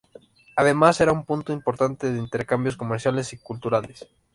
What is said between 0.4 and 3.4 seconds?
Además era un punto importante de intercambios comerciales y